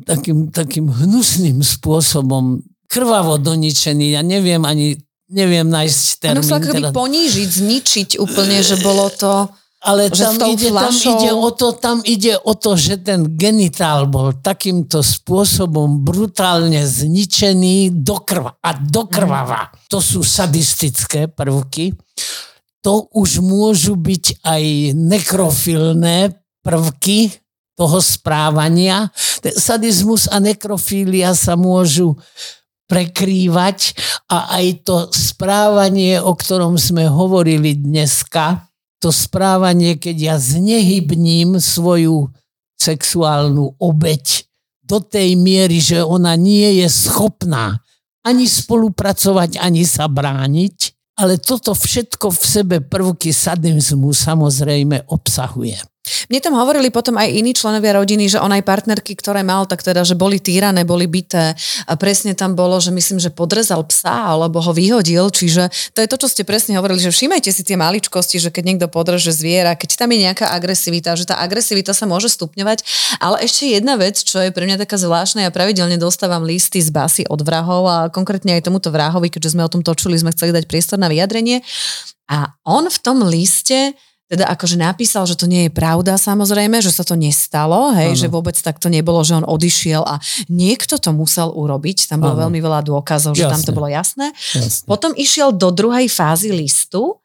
[0.09, 4.17] takým, takým hnusným spôsobom krvavo doničený.
[4.17, 4.97] Ja neviem ani
[5.31, 6.43] neviem nájsť termín.
[6.43, 6.91] Sa teda...
[6.91, 9.47] ponížiť, zničiť úplne, že bolo to...
[9.81, 14.37] Ale tam ide, tam, ide o to, tam ide o to, že ten genitál bol
[14.37, 19.73] takýmto spôsobom brutálne zničený do krva a do krvava.
[19.73, 19.89] Mm.
[19.89, 21.97] To sú sadistické prvky.
[22.85, 27.33] To už môžu byť aj nekrofilné prvky
[27.73, 29.09] toho správania.
[29.41, 32.21] Sadizmus a nekrofília sa môžu
[32.85, 33.97] prekrývať
[34.29, 38.70] a aj to správanie, o ktorom sme hovorili dneska,
[39.01, 42.29] to správanie, keď ja znehybním svoju
[42.77, 44.45] sexuálnu obeď
[44.85, 47.81] do tej miery, že ona nie je schopná
[48.21, 50.77] ani spolupracovať, ani sa brániť,
[51.17, 55.81] ale toto všetko v sebe prvky sadizmu samozrejme obsahuje.
[56.33, 59.85] Mne tam hovorili potom aj iní členovia rodiny, že on aj partnerky, ktoré mal, tak
[59.85, 61.53] teda, že boli týrané, boli bité.
[61.85, 65.29] A presne tam bolo, že myslím, že podrezal psa alebo ho vyhodil.
[65.29, 68.63] Čiže to je to, čo ste presne hovorili, že všímajte si tie maličkosti, že keď
[68.65, 72.81] niekto podreže zviera, keď tam je nejaká agresivita, že tá agresivita sa môže stupňovať.
[73.21, 76.89] Ale ešte jedna vec, čo je pre mňa taká zvláštna, ja pravidelne dostávam listy z
[76.89, 80.57] basy od vrahov a konkrétne aj tomuto vrahovi, keďže sme o tom točili, sme chceli
[80.57, 81.61] dať priestor na vyjadrenie.
[82.31, 83.99] A on v tom liste
[84.31, 88.21] teda akože napísal, že to nie je pravda samozrejme, že sa to nestalo, hej, ano.
[88.23, 92.39] že vôbec tak to nebolo, že on odišiel a niekto to musel urobiť, tam bolo
[92.39, 92.43] ano.
[92.47, 93.55] veľmi veľa dôkazov, že jasne.
[93.59, 94.31] tam to bolo jasné.
[94.55, 94.87] jasne.
[94.87, 97.19] Potom išiel do druhej fázy listu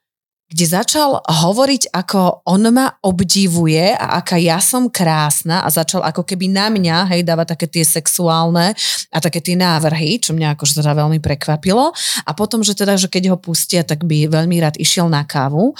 [0.46, 6.22] kde začal hovoriť, ako on ma obdivuje a aká ja som krásna a začal ako
[6.22, 8.70] keby na mňa, hej, dávať také tie sexuálne
[9.10, 11.90] a také tie návrhy, čo mňa akože teda veľmi prekvapilo.
[12.22, 15.74] A potom, že teda, že keď ho pustia, tak by veľmi rád išiel na kávu.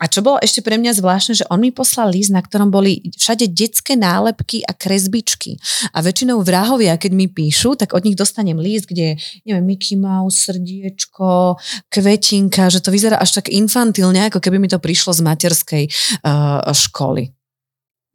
[0.00, 3.12] A čo bolo ešte pre mňa zvláštne, že on mi poslal list, na ktorom boli
[3.20, 5.60] všade detské nálepky a kresbičky.
[5.92, 10.00] A väčšinou vrahovia, keď mi píšu, tak od nich dostanem list, kde je, neviem, Mickey
[10.00, 11.60] Mouse, srdiečko,
[11.92, 15.84] kvetinka, že to vyzerá až tak infantilne, ako keby mi to prišlo z materskej
[16.24, 17.36] uh, školy.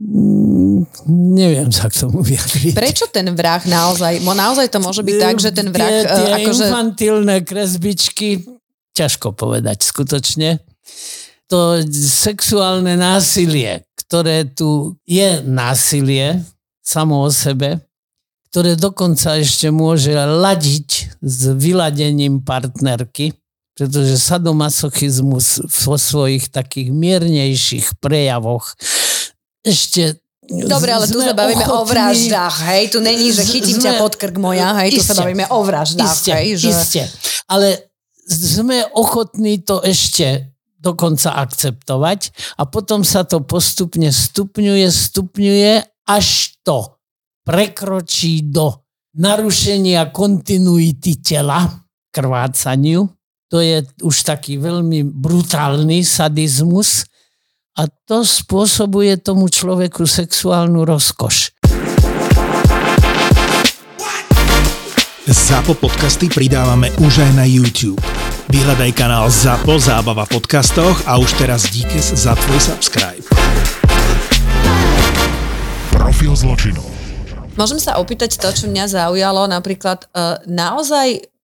[0.02, 0.90] Mm,
[1.38, 2.74] neviem sa k tomu vyjadriť.
[2.74, 5.88] Prečo ten vrah naozaj, naozaj to môže byť tak, že ten vrah...
[5.88, 6.66] Tie, tie uh, akože...
[6.66, 8.42] infantilné kresbičky,
[8.98, 10.66] ťažko povedať skutočne
[11.46, 16.42] to sexuálne násilie, ktoré tu je násilie
[16.82, 17.82] samo o sebe,
[18.50, 23.36] ktoré dokonca ešte môže ladiť s vyladením partnerky,
[23.76, 28.74] pretože sadomasochizmus vo svojich takých miernejších prejavoch
[29.66, 32.94] ešte Dobre, ale tu sa bavíme ochotní, o vraždách, hej?
[32.94, 34.94] Tu není, že chytím sme, ťa pod krk moja, hej?
[34.94, 36.48] Tu sa bavíme o vraždách, iste, hej?
[36.62, 36.70] Že...
[36.70, 37.04] Iste,
[37.50, 37.90] ale
[38.30, 40.55] sme ochotní to ešte
[40.86, 42.30] dokonca akceptovať
[42.62, 45.72] a potom sa to postupne stupňuje, stupňuje,
[46.06, 46.28] až
[46.62, 47.02] to
[47.42, 48.86] prekročí do
[49.18, 51.66] narušenia kontinuity tela,
[52.14, 53.10] krvácaniu.
[53.50, 57.06] To je už taký veľmi brutálny sadizmus
[57.78, 61.54] a to spôsobuje tomu človeku sexuálnu rozkoš.
[65.26, 68.02] ZAPO podcasty pridávame už aj na YouTube.
[68.56, 73.28] Vyhľadaj kanál ZAPO Zábava v podcastoch a už teraz díkes za tvoj subscribe.
[75.92, 76.80] Profil zločinu.
[77.60, 81.35] Môžem sa opýtať to, čo mňa zaujalo, napríklad uh, naozaj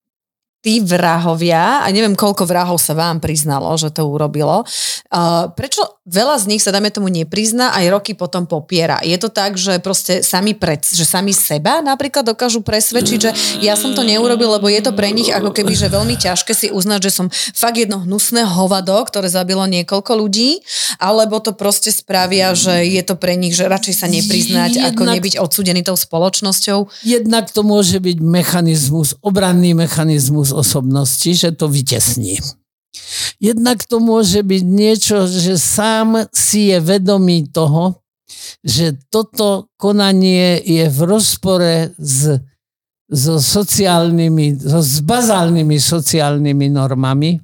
[0.61, 6.37] tí vrahovia, a neviem, koľko vrahov sa vám priznalo, že to urobilo, uh, prečo veľa
[6.37, 9.01] z nich sa, dáme tomu, neprizná aj roky potom popiera?
[9.01, 13.31] Je to tak, že proste sami, pred, že sami seba napríklad dokážu presvedčiť, že
[13.65, 16.67] ja som to neurobil, lebo je to pre nich ako keby, že veľmi ťažké si
[16.69, 20.61] uznať, že som fakt jedno hnusné hovado, ktoré zabilo niekoľko ľudí,
[21.01, 24.93] alebo to proste spravia, že je to pre nich, že radšej sa nepriznať, Jednak...
[24.93, 27.01] ako nebyť odsudený tou spoločnosťou?
[27.01, 32.39] Jednak to môže byť mechanizmus, obranný mechanizmus osobnosti, že to vytesní.
[33.39, 38.03] Jednak to môže byť niečo, že sám si je vedomý toho,
[38.63, 42.39] že toto konanie je v rozpore s,
[43.11, 47.39] so sociálnymi, so, s bazálnymi sociálnymi normami.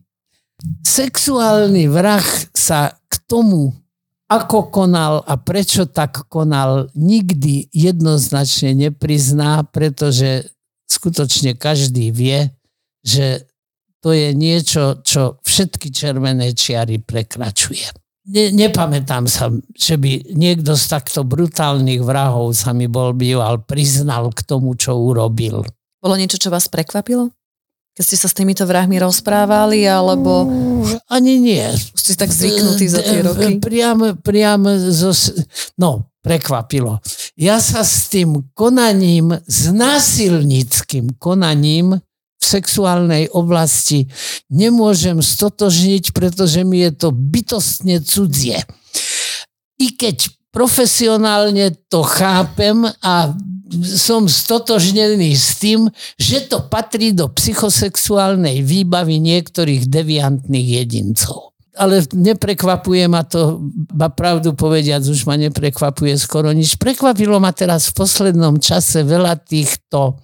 [0.83, 2.23] Sexuálny vrah
[2.55, 3.75] sa k tomu,
[4.27, 10.51] ako konal a prečo tak konal, nikdy jednoznačne neprizná, pretože
[10.87, 12.51] skutočne každý vie,
[13.07, 13.47] že
[14.03, 17.87] to je niečo, čo všetky červené čiary prekračuje.
[18.27, 24.35] Ne, nepamätám sa, že by niekto z takto brutálnych vrahov sa mi bol býval priznal
[24.35, 25.63] k tomu, čo urobil.
[26.03, 27.31] Bolo niečo, čo vás prekvapilo?
[27.95, 30.45] Keď ste sa s týmito vrahmi rozprávali, alebo...
[31.09, 31.65] Ani nie.
[31.97, 33.57] Ste tak zvyknutí za tie roky?
[33.57, 35.15] Priam, priam zo...
[35.81, 37.01] No, prekvapilo.
[37.33, 41.97] Ja sa s tým konaním, s násilníckým konaním
[42.47, 44.07] sexuálnej oblasti
[44.47, 48.63] nemôžem stotožniť, pretože mi je to bytostne cudzie.
[49.77, 53.35] I keď profesionálne to chápem a
[53.83, 61.53] som stotožnený s tým, že to patrí do psychosexuálnej výbavy niektorých deviantných jedincov.
[61.77, 63.61] Ale neprekvapuje ma to,
[63.93, 66.73] ba pravdu povediac, už ma neprekvapuje skoro nič.
[66.81, 70.17] Prekvapilo ma teraz v poslednom čase veľa týchto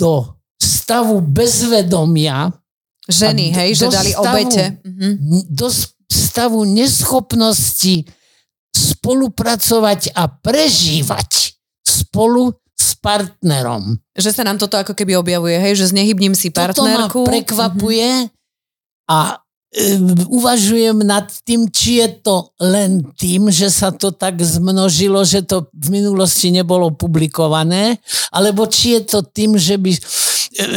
[0.00, 2.52] do stavu bezvedomia.
[3.10, 4.64] Ženy, hej, že dali stavu, obete.
[4.84, 5.08] Mhm.
[5.50, 5.66] Do
[6.10, 8.06] stavu neschopnosti
[8.70, 13.98] spolupracovať a prežívať spolu s partnerom.
[14.16, 17.26] Že sa nám toto ako keby objavuje, hej, že znehybním si partnerku.
[17.26, 19.10] Toto ma prekvapuje mm-hmm.
[19.12, 19.18] a
[19.74, 19.84] e,
[20.32, 25.68] uvažujem nad tým, či je to len tým, že sa to tak zmnožilo, že to
[25.76, 28.00] v minulosti nebolo publikované,
[28.32, 29.92] alebo či je to tým, že by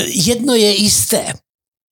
[0.10, 1.34] jedno je isté,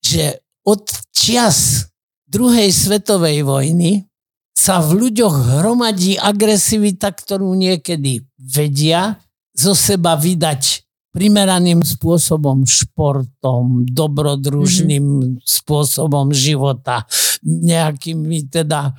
[0.02, 1.90] že od čias
[2.26, 4.06] druhej svetovej vojny
[4.52, 9.18] sa v ľuďoch hromadí agresivita, ktorú niekedy vedia
[9.52, 15.44] zo seba vydať primeraným spôsobom, športom, dobrodružným mm-hmm.
[15.44, 17.04] spôsobom života,
[17.44, 18.96] nejakými teda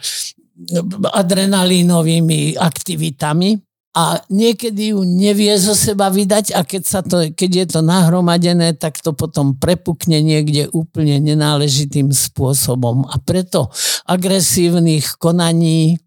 [1.10, 3.58] adrenalínovými aktivitami.
[3.94, 8.74] A niekedy ju nevie zo seba vydať a keď, sa to, keď je to nahromadené,
[8.74, 13.06] tak to potom prepukne niekde úplne nenáležitým spôsobom.
[13.06, 13.70] A preto
[14.10, 16.02] agresívnych konaní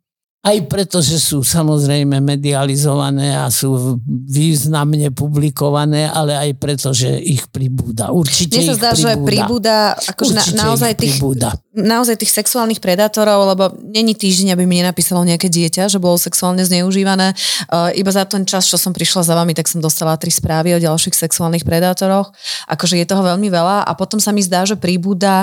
[0.46, 7.50] aj preto, že sú samozrejme medializované a sú významne publikované, ale aj preto, že ich
[7.50, 8.14] pribúda.
[8.14, 9.26] Určite Mne sa zdá, ich že pribúda.
[9.26, 11.50] pribúda akože na, naozaj, tých, pribúda.
[11.74, 16.62] naozaj tých sexuálnych predátorov, lebo není týždeň, aby mi nenapísalo nejaké dieťa, že bolo sexuálne
[16.62, 17.34] zneužívané.
[17.66, 20.78] Uh, iba za ten čas, čo som prišla za vami, tak som dostala tri správy
[20.78, 22.30] o ďalších sexuálnych predátoroch.
[22.70, 25.42] Akože je toho veľmi veľa a potom sa mi zdá, že pribúda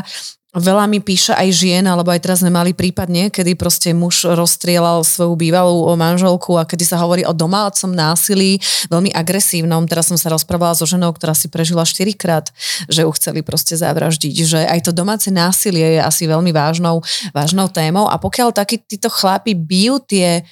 [0.53, 5.01] Veľa mi píše aj žien, alebo aj teraz sme mali prípad kedy proste muž rozstrielal
[5.01, 9.89] svoju bývalú manželku a kedy sa hovorí o domácom násilí, veľmi agresívnom.
[9.89, 12.53] Teraz som sa rozprávala so ženou, ktorá si prežila 4 krát,
[12.85, 14.35] že ju chceli proste zavraždiť.
[14.45, 17.01] Že aj to domáce násilie je asi veľmi vážnou,
[17.33, 20.45] vážnou témou a pokiaľ takí títo chlapi bijú tie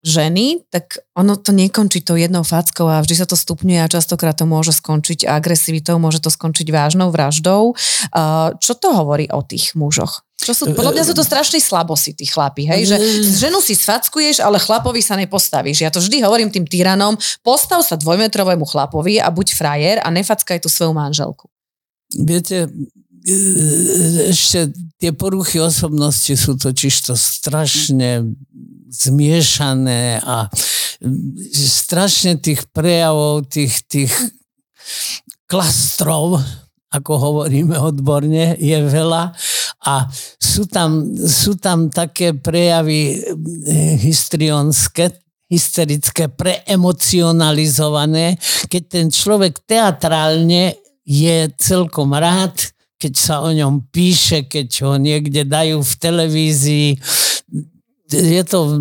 [0.00, 4.32] ženy, tak ono to nekončí to jednou fackou a vždy sa to stupňuje a častokrát
[4.32, 7.76] to môže skončiť agresivitou, môže to skončiť vážnou vraždou.
[8.56, 10.24] Čo to hovorí o tých mužoch?
[10.40, 12.88] Čo sú, podľa mňa sú to strašné slabosti, tí chlapi, hej?
[12.88, 12.96] Že
[13.44, 15.84] ženu si sfackuješ, ale chlapovi sa nepostavíš.
[15.84, 20.64] Ja to vždy hovorím tým tyranom, postav sa dvojmetrovému chlapovi a buď frajer a nefackaj
[20.64, 21.44] tú svoju manželku.
[22.16, 22.72] Viete,
[24.30, 28.24] ešte tie poruchy osobnosti sú totiž to strašne
[28.90, 30.48] zmiešané a
[31.54, 34.12] strašne tých prejavov, tých, tých
[35.46, 36.40] klastrov,
[36.90, 39.32] ako hovoríme odborne, je veľa.
[39.86, 45.10] A sú tam, sú tam také prejavy eh, histrionské,
[45.50, 48.38] hysterické, preemocionalizované,
[48.70, 52.54] keď ten človek teatrálne je celkom rád,
[53.00, 56.88] keď sa o ňom píše, keď ho niekde dajú v televízii,
[58.10, 58.74] je to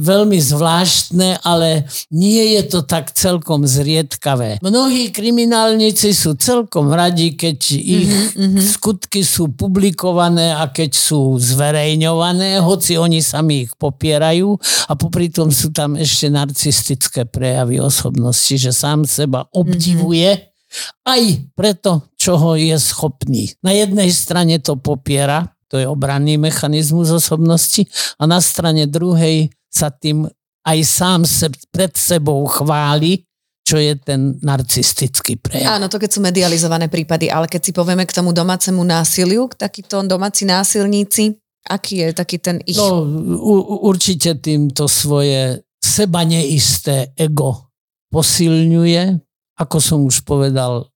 [0.00, 4.64] veľmi zvláštne, ale nie je to tak celkom zriedkavé.
[4.64, 8.56] Mnohí kriminálnici sú celkom radi, keď ich mm-hmm.
[8.56, 14.56] skutky sú publikované a keď sú zverejňované, hoci oni sami ich popierajú
[14.88, 21.04] a popri tom sú tam ešte narcistické prejavy osobnosti, že sám seba obdivuje mm-hmm.
[21.04, 23.56] aj preto, čoho je schopný.
[23.64, 27.88] Na jednej strane to popiera, to je obranný mechanizmus osobnosti
[28.20, 30.28] a na strane druhej sa tým
[30.60, 33.24] aj sám se, pred sebou chváli,
[33.64, 35.80] čo je ten narcistický prejav.
[35.80, 40.04] Áno, to keď sú medializované prípady, ale keď si povieme k tomu domácemu násiliu, takíto
[40.04, 42.76] domáci násilníci, aký je taký ten ich...
[42.76, 43.06] No,
[43.40, 47.72] u, určite týmto svoje seba neisté ego
[48.10, 49.22] posilňuje,
[49.62, 50.89] ako som už povedal,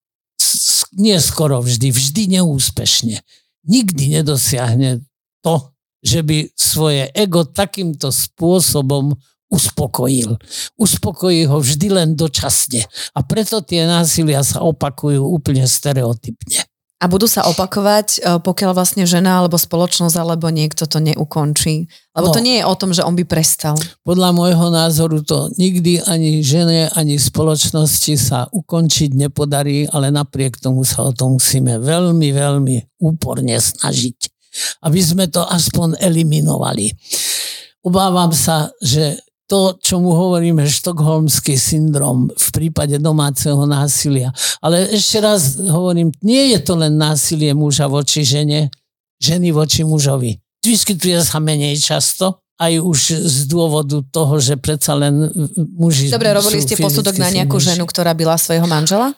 [0.97, 3.23] nie skoro vždy, vždy neúspešne
[3.65, 5.01] nikdy nedosiahne
[5.41, 5.73] to,
[6.05, 9.17] že by svoje ego takýmto spôsobom
[9.49, 10.37] uspokojil.
[10.77, 12.85] Uspokojí ho vždy len dočasne.
[13.17, 16.69] A preto tie násilia sa opakujú úplne stereotypne.
[17.05, 21.85] A budú sa opakovať, e, pokiaľ vlastne žena alebo spoločnosť alebo niekto to neukončí.
[22.17, 23.77] Lebo no, to nie je o tom, že on by prestal.
[24.09, 30.81] Podľa môjho názoru to nikdy ani žene, ani spoločnosti sa ukončiť nepodarí, ale napriek tomu
[30.89, 34.33] sa o to musíme veľmi, veľmi úporne snažiť.
[34.89, 36.89] Aby sme to aspoň eliminovali.
[37.85, 39.21] Obávam sa, že
[39.55, 44.35] to, čo mu hovoríme štokholmský syndrom v prípade domáceho násilia.
[44.59, 48.75] Ale ešte raz hovorím, nie je to len násilie muža voči žene,
[49.23, 50.43] ženy voči mužovi.
[50.67, 55.31] Vyskytuje sa menej často, aj už z dôvodu toho, že predsa len
[55.79, 59.15] muži Dobre, robili ste posudok na nejakú ženu, ktorá byla svojho manžela?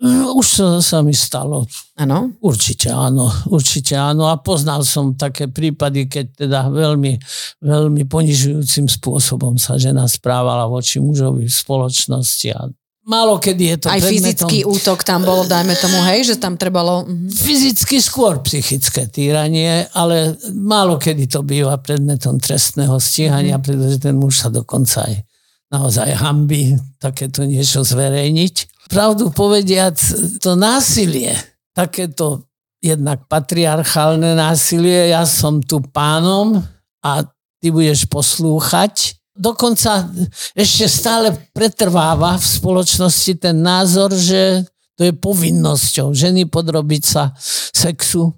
[0.00, 1.68] Mm, už sa, sa mi stalo.
[2.00, 2.32] Áno?
[2.40, 4.32] Určite áno, určite áno.
[4.32, 7.20] A poznal som také prípady, keď teda veľmi,
[7.60, 13.88] veľmi ponižujúcim spôsobom sa žena správala voči mužovi v spoločnosti a Málo kedy je to
[13.88, 14.46] Aj predmetom...
[14.46, 17.08] fyzický útok tam bolo, dajme tomu, hej, že tam trebalo...
[17.08, 17.32] Mhm.
[17.32, 23.64] Fyzicky skôr psychické týranie, ale málo kedy to býva predmetom trestného stíhania, mm.
[23.64, 25.26] pretože ten muž sa dokonca aj
[25.72, 28.54] naozaj hambi takéto niečo zverejniť
[28.90, 29.94] pravdu povediac,
[30.42, 31.32] to násilie,
[31.70, 32.50] takéto
[32.82, 36.58] jednak patriarchálne násilie, ja som tu pánom
[37.00, 37.22] a
[37.62, 39.14] ty budeš poslúchať.
[39.36, 40.10] Dokonca
[40.58, 44.66] ešte stále pretrváva v spoločnosti ten názor, že
[44.98, 47.32] to je povinnosťou ženy podrobiť sa
[47.72, 48.36] sexu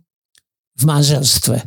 [0.79, 1.59] v manželstve.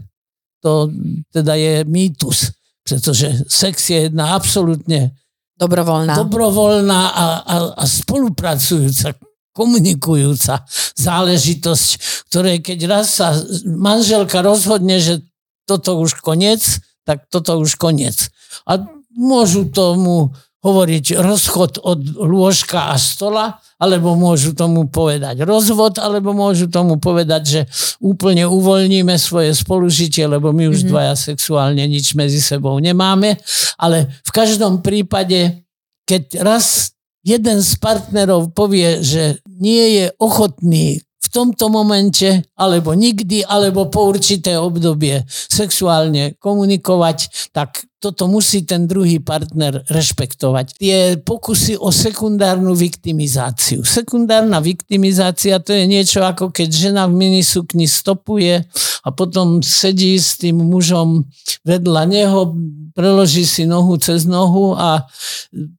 [0.63, 0.87] To
[1.35, 2.55] teda je mýtus,
[2.87, 5.11] pretože sex je jedna absolútne
[5.55, 6.13] Dobrovoľná.
[6.19, 9.15] Dobrovoľná a, a, a spolupracujúca,
[9.55, 10.67] komunikujúca
[10.99, 11.87] záležitosť,
[12.27, 13.31] ktorej keď raz sa
[13.63, 15.23] manželka rozhodne, že
[15.63, 18.29] toto už koniec, tak toto už koniec.
[18.67, 18.83] A
[19.15, 26.71] môžu tomu hovoriť rozchod od lôžka a stola, alebo môžu tomu povedať rozvod, alebo môžu
[26.71, 27.61] tomu povedať, že
[27.99, 30.91] úplne uvoľníme svoje spolužitie, lebo my už mm-hmm.
[30.91, 33.35] dvaja sexuálne nič medzi sebou nemáme.
[33.75, 35.67] Ale v každom prípade,
[36.07, 36.95] keď raz
[37.25, 41.03] jeden z partnerov povie, že nie je ochotný
[41.35, 49.19] tomto momente, alebo nikdy, alebo po určité obdobie sexuálne komunikovať, tak toto musí ten druhý
[49.19, 50.77] partner rešpektovať.
[50.79, 53.81] Tie pokusy o sekundárnu viktimizáciu.
[53.81, 58.61] Sekundárna viktimizácia to je niečo ako keď žena v minisukni stopuje
[59.03, 61.25] a potom sedí s tým mužom
[61.65, 62.53] vedľa neho,
[62.93, 65.09] preloží si nohu cez nohu a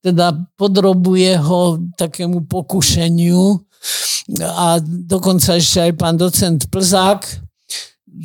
[0.02, 3.62] teda podrobuje ho takému pokušeniu
[4.42, 7.22] a dokonca ešte aj pán docent Plzák,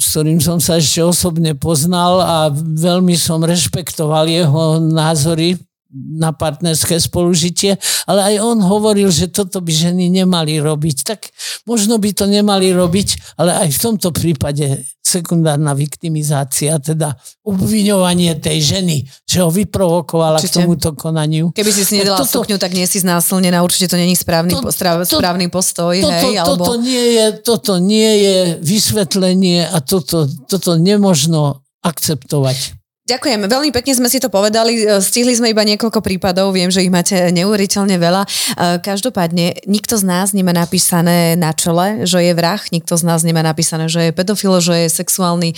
[0.01, 5.59] s ktorým som sa ešte osobne poznal a veľmi som rešpektoval jeho názory
[5.91, 7.75] na partnerské spolužitie,
[8.07, 10.97] ale aj on hovoril, že toto by ženy nemali robiť.
[11.03, 11.30] Tak
[11.65, 18.63] možno by to nemali robiť, ale aj v tomto prípade sekundárna viktimizácia, teda obviňovanie tej
[18.63, 18.97] ženy,
[19.27, 20.63] že ho vyprovokovala určite.
[20.63, 21.51] k tomuto konaniu.
[21.51, 24.71] Keby si si nedala toto, sukňu, tak nie si znásilnená, určite to není správny, to,
[24.71, 24.71] to,
[25.03, 25.91] správny postoj.
[25.99, 26.63] Toto, hej, alebo...
[26.63, 32.80] toto, nie je, toto nie je vysvetlenie a toto, toto nemožno akceptovať.
[33.01, 36.85] Ďakujem, veľmi pekne sme si to povedali, e, stihli sme iba niekoľko prípadov, viem, že
[36.85, 38.21] ich máte neuveriteľne veľa.
[38.23, 38.29] E,
[38.77, 43.41] každopádne, nikto z nás nemá napísané na čele, že je vrah, nikto z nás nemá
[43.41, 45.55] napísané, že je pedofil, že je sexuálny e,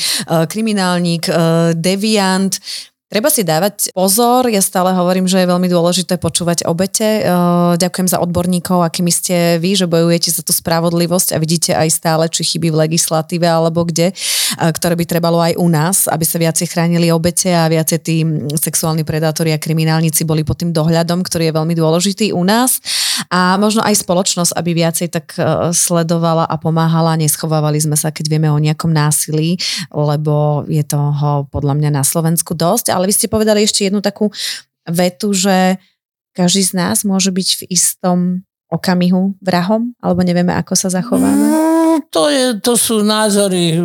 [0.48, 1.28] kriminálnik,
[1.76, 2.56] deviant,
[3.14, 7.22] Treba si dávať pozor, ja stále hovorím, že je veľmi dôležité počúvať obete.
[7.78, 12.26] Ďakujem za odborníkov, akými ste vy, že bojujete za tú spravodlivosť a vidíte aj stále,
[12.26, 14.18] či chyby v legislatíve alebo kde,
[14.58, 18.26] ktoré by trebalo aj u nás, aby sa viacej chránili obete a viacej tí
[18.58, 22.82] sexuálni predátori a kriminálnici boli pod tým dohľadom, ktorý je veľmi dôležitý u nás
[23.30, 27.20] a možno aj spoločnosť, aby viacej tak e, sledovala a pomáhala.
[27.20, 29.62] Neschovávali sme sa, keď vieme o nejakom násilí,
[29.94, 34.00] lebo je toho podľa mňa na Slovensku dosť, ale ale vy ste povedali ešte jednu
[34.00, 34.32] takú
[34.88, 35.76] vetu, že
[36.32, 38.20] každý z nás môže byť v istom
[38.72, 41.44] okamihu vrahom, alebo nevieme, ako sa zachováme?
[41.44, 43.78] No, to, je, to sú názory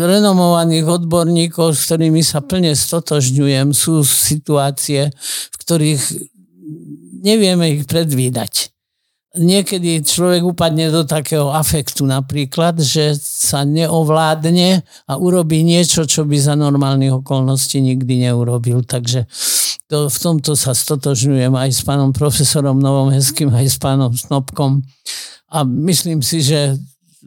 [0.00, 3.76] renomovaných odborníkov, s ktorými sa plne stotožňujem.
[3.76, 5.12] Sú situácie,
[5.52, 6.02] v ktorých
[7.20, 8.59] nevieme ich predvídať
[9.38, 16.34] niekedy človek upadne do takého afektu napríklad, že sa neovládne a urobí niečo, čo by
[16.34, 18.82] za normálnych okolností nikdy neurobil.
[18.82, 19.30] Takže
[19.86, 24.82] to, v tomto sa stotožňujem aj s pánom profesorom Novom Hezkým, aj s pánom Snopkom.
[25.50, 26.78] A myslím si, že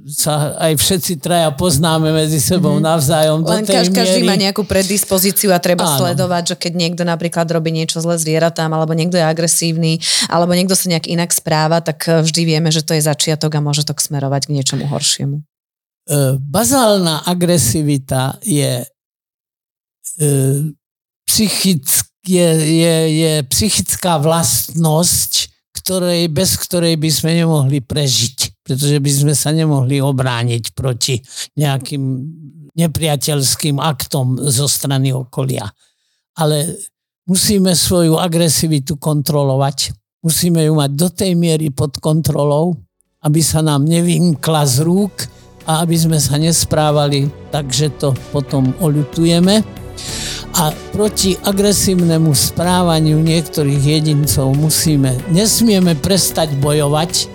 [0.09, 2.89] sa aj všetci traja poznáme medzi sebou mm-hmm.
[2.89, 3.39] navzájom.
[3.45, 4.29] Len do tej každý miery.
[4.29, 6.01] má nejakú predispozíciu a treba Áno.
[6.01, 10.01] sledovať, že keď niekto napríklad robí niečo zle zvieratám, alebo niekto je agresívny,
[10.33, 13.61] alebo niekto sa nejak inak správa, tak eh, vždy vieme, že to je začiatok a
[13.61, 15.45] môže to smerovať k niečomu horšiemu.
[16.03, 18.83] E, bazálna agresivita je
[20.19, 20.27] e,
[21.23, 21.87] psychick,
[22.27, 25.31] je, je, je psychická vlastnosť,
[25.79, 31.19] ktorej, bez ktorej by sme nemohli prežiť, pretože by sme sa nemohli obrániť proti
[31.59, 32.03] nejakým
[32.73, 35.67] nepriateľským aktom zo strany okolia.
[36.39, 36.79] Ale
[37.29, 39.93] musíme svoju agresivitu kontrolovať.
[40.23, 42.79] Musíme ju mať do tej miery pod kontrolou,
[43.21, 45.27] aby sa nám nevymkla z rúk
[45.67, 49.83] a aby sme sa nesprávali tak, že to potom oľutujeme
[50.53, 57.32] a proti agresívnemu správaniu niektorých jedincov musíme, nesmieme prestať bojovať,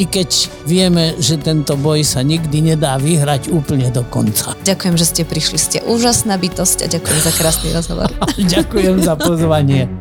[0.00, 4.56] i keď vieme, že tento boj sa nikdy nedá vyhrať úplne do konca.
[4.64, 8.08] Ďakujem, že ste prišli, ste úžasná bytosť a ďakujem za krásny rozhovor.
[8.56, 9.92] ďakujem za pozvanie.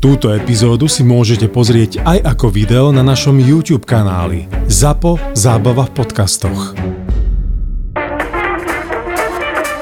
[0.00, 5.92] Túto epizódu si môžete pozrieť aj ako video na našom YouTube kanáli ZAPO Zábava v
[5.92, 6.99] podcastoch.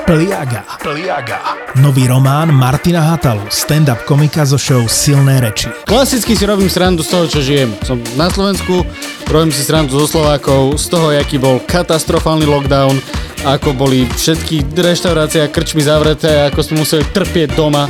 [0.08, 0.64] Pliaga.
[0.80, 1.36] Pliaga.
[1.84, 5.68] Nový román Martina Hatalu, stand-up komika zo show Silné reči.
[5.84, 7.76] Klasicky si robím srandu z toho, čo žijem.
[7.84, 8.88] Som na Slovensku,
[9.28, 12.96] robím si srandu zo Slovákov, z toho, aký bol katastrofálny lockdown,
[13.44, 17.84] ako boli všetky reštaurácie a krčmy zavreté, ako sme museli trpieť doma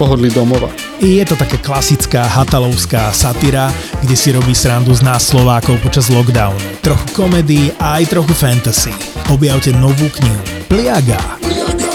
[0.00, 0.72] pohodlí domova.
[1.04, 3.68] Je to také klasická hatalovská satyra,
[4.00, 6.80] kde si robí srandu z nás Slovákov počas lockdownu.
[6.80, 8.94] Trochu komedii a aj trochu fantasy.
[9.28, 11.16] Objavte novú knihu Peliaga.
[11.40, 11.87] Peliaga.